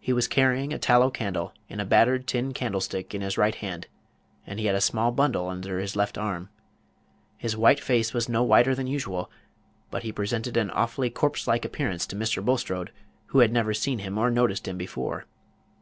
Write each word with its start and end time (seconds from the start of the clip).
He 0.00 0.12
was 0.12 0.28
carrying 0.28 0.70
a 0.74 0.78
tallow 0.78 1.08
candle 1.10 1.54
in 1.66 1.80
a 1.80 1.86
battered 1.86 2.26
tin 2.26 2.52
candlestick 2.52 3.14
in 3.14 3.22
his 3.22 3.38
right 3.38 3.54
hand, 3.54 3.86
and 4.46 4.60
he 4.60 4.66
had 4.66 4.74
a 4.74 4.82
small 4.82 5.12
bundle 5.12 5.48
under 5.48 5.78
his 5.78 5.96
left 5.96 6.18
arm. 6.18 6.50
His 7.38 7.56
white 7.56 7.80
face 7.80 8.12
was 8.12 8.28
no 8.28 8.42
whiter 8.42 8.74
than 8.74 8.86
usual, 8.86 9.30
but 9.90 10.02
he 10.02 10.12
presented 10.12 10.58
an 10.58 10.70
awfully 10.72 11.08
corpse 11.08 11.46
like 11.46 11.64
appearance 11.64 12.06
to 12.08 12.16
Mr. 12.16 12.44
Bulstrode, 12.44 12.92
who 13.28 13.38
had 13.38 13.50
never 13.54 13.72
seen 13.72 14.00
him 14.00 14.18
or 14.18 14.30
noticed 14.30 14.68
him 14.68 14.76
before. 14.76 15.24